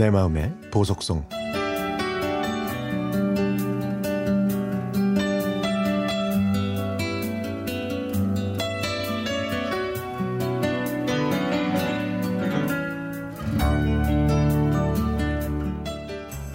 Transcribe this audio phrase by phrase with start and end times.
[0.00, 1.26] 내 마음의 보석송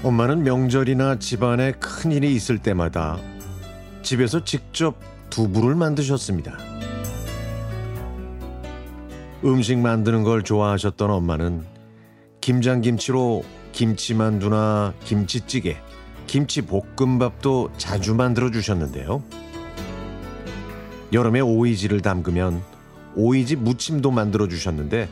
[0.02, 3.20] 엄마는 명절이나 집안에 큰 일이 있을 때마다
[4.02, 4.98] 집에서 직접
[5.30, 6.57] 두부를 만드셨습니다.
[9.43, 11.75] 음식 만드는 걸 좋아하셨던 엄마는
[12.45, 15.77] 김장김치로 김치만두나 김치찌개,
[16.27, 19.23] 김치볶음밥도 자주 만들어 주셨는데요.
[21.11, 22.61] 여름에 오이지를 담그면
[23.15, 25.09] 오이지 무침도 만들어 주셨는데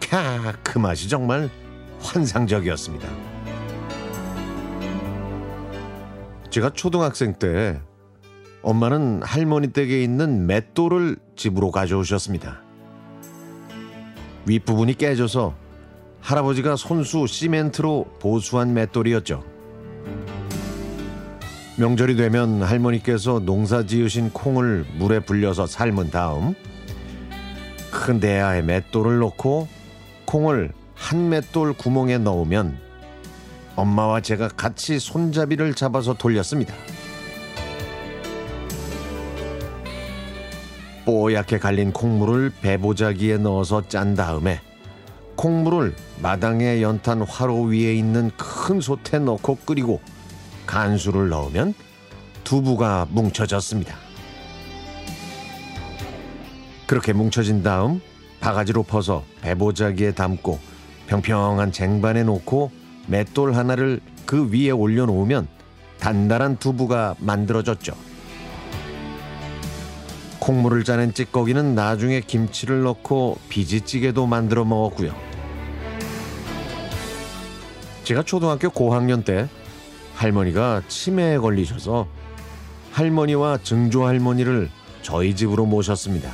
[0.00, 1.50] 캬, 그 맛이 정말
[2.00, 3.08] 환상적이었습니다.
[6.48, 7.78] 제가 초등학생 때
[8.62, 12.62] 엄마는 할머니 댁에 있는 맷돌을 집으로 가져오셨습니다.
[14.46, 15.59] 윗부분이 깨져서
[16.30, 19.42] 할아버지가 손수 시멘트로 보수한 맷돌이었죠.
[21.76, 26.54] 명절이 되면 할머니께서 농사 지으신 콩을 물에 불려서 삶은 다음
[27.90, 29.66] 큰 대야에 맷돌을 넣고
[30.26, 32.78] 콩을 한 맷돌 구멍에 넣으면
[33.74, 36.72] 엄마와 제가 같이 손잡이를 잡아서 돌렸습니다.
[41.04, 44.60] 뽀얗게 갈린 콩물을 배보자기에 넣어서 짠 다음에
[45.40, 49.98] 콩물을 마당에 연탄 화로 위에 있는 큰 솥에 넣고 끓이고
[50.66, 51.72] 간수를 넣으면
[52.44, 53.96] 두부가 뭉쳐졌습니다.
[56.86, 58.02] 그렇게 뭉쳐진 다음
[58.40, 60.58] 바가지로 퍼서 배보자기에 담고
[61.06, 62.70] 평평한 쟁반에 놓고
[63.06, 65.48] 맷돌 하나를 그 위에 올려놓으면
[66.00, 67.94] 단단한 두부가 만들어졌죠.
[70.38, 75.29] 콩물을 짜낸 찌꺼기는 나중에 김치를 넣고 비지찌개도 만들어 먹었고요.
[78.04, 79.48] 제가 초등학교 고학년 때
[80.14, 82.08] 할머니가 치매에 걸리셔서
[82.92, 84.70] 할머니와 증조 할머니를
[85.02, 86.30] 저희 집으로 모셨습니다.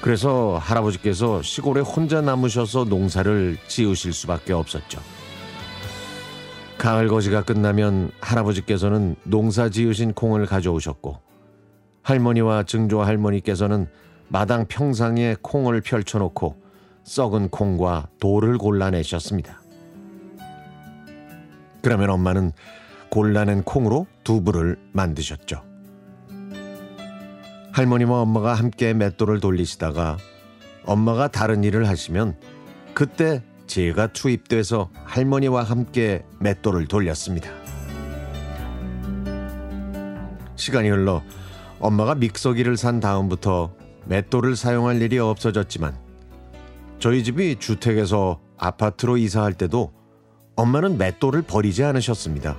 [0.00, 5.00] 그래서 할아버지께서 시골에 혼자 남으셔서 농사를 지으실 수밖에 없었죠.
[6.76, 11.20] 가을 거지가 끝나면 할아버지께서는 농사 지으신 콩을 가져오셨고
[12.02, 13.86] 할머니와 증조 할머니께서는
[14.26, 16.56] 마당 평상에 콩을 펼쳐놓고
[17.04, 19.60] 썩은 콩과 돌을 골라내셨습니다.
[21.82, 22.52] 그러면 엄마는
[23.10, 25.62] 골라낸 콩으로 두부를 만드셨죠.
[27.72, 30.16] 할머니와 엄마가 함께 맷돌을 돌리시다가
[30.84, 32.36] 엄마가 다른 일을 하시면
[32.94, 37.50] 그때 제가 투입돼서 할머니와 함께 맷돌을 돌렸습니다.
[40.56, 41.22] 시간이 흘러
[41.80, 43.74] 엄마가 믹서기를 산 다음부터
[44.04, 45.96] 맷돌을 사용할 일이 없어졌지만
[47.02, 49.92] 저희 집이 주택에서 아파트로 이사할 때도
[50.54, 52.56] 엄마는 맷돌을 버리지 않으셨습니다.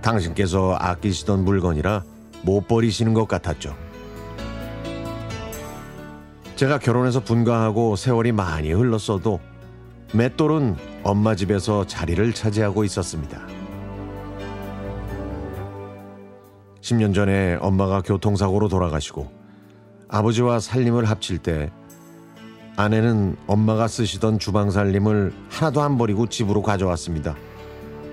[0.00, 2.04] 당신께서 아끼시던 물건이라
[2.44, 3.76] 못 버리시는 것 같았죠.
[6.54, 9.40] 제가 결혼해서 분가하고 세월이 많이 흘렀어도
[10.12, 13.44] 맷돌은 엄마 집에서 자리를 차지하고 있었습니다.
[16.80, 19.32] 10년 전에 엄마가 교통사고로 돌아가시고
[20.06, 21.72] 아버지와 살림을 합칠 때
[22.76, 27.36] 아내는 엄마가 쓰시던 주방 살림을 하나도 안 버리고 집으로 가져왔습니다.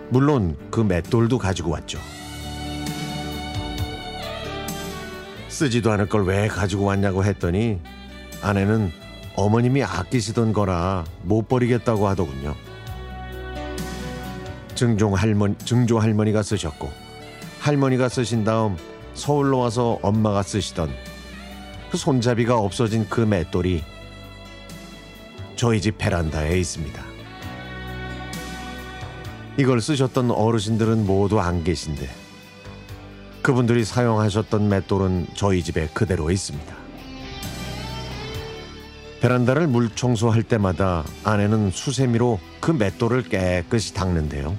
[0.09, 1.99] 물론 그 맷돌도 가지고 왔죠.
[5.47, 7.79] 쓰지도 않을 걸 왜 가지고 왔냐고 했더니
[8.41, 8.91] 아내는
[9.35, 12.55] 어머님이 아끼시던 거라 못 버리겠다고 하더군요.
[14.75, 16.89] 증종 할머니, 증조 할머니가 쓰셨고
[17.59, 18.75] 할머니가 쓰신 다음
[19.13, 20.89] 서울로 와서 엄마가 쓰시던
[21.91, 23.83] 그 손잡이가 없어진 그 맷돌이
[25.61, 27.03] 저희 집 베란다에 있습니다.
[29.59, 32.09] 이걸 쓰셨던 어르신들은 모두 안 계신데
[33.43, 36.75] 그분들이 사용하셨던 맷돌은 저희 집에 그대로 있습니다.
[39.19, 44.57] 베란다를 물 청소할 때마다 아내는 수세미로 그 맷돌을 깨끗이 닦는데요.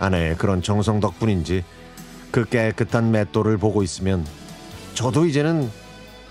[0.00, 1.64] 아내의 그런 정성 덕분인지
[2.30, 4.26] 그 깨끗한 맷돌을 보고 있으면
[4.92, 5.70] 저도 이제는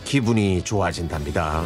[0.06, 1.63] 기분이 좋아진답니다.